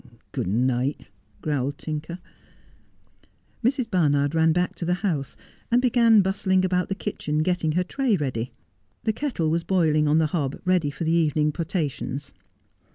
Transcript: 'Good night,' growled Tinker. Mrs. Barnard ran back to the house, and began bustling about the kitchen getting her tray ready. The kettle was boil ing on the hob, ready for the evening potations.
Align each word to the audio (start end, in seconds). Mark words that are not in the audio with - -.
'Good 0.31 0.47
night,' 0.47 1.11
growled 1.43 1.77
Tinker. 1.77 2.17
Mrs. 3.63 3.87
Barnard 3.87 4.33
ran 4.33 4.51
back 4.51 4.73
to 4.77 4.85
the 4.85 4.95
house, 5.05 5.37
and 5.69 5.79
began 5.79 6.23
bustling 6.23 6.65
about 6.65 6.89
the 6.89 6.95
kitchen 6.95 7.43
getting 7.43 7.73
her 7.73 7.83
tray 7.83 8.15
ready. 8.15 8.51
The 9.03 9.13
kettle 9.13 9.51
was 9.51 9.63
boil 9.63 9.95
ing 9.95 10.07
on 10.07 10.17
the 10.17 10.25
hob, 10.33 10.59
ready 10.65 10.89
for 10.89 11.03
the 11.03 11.11
evening 11.11 11.51
potations. 11.51 12.33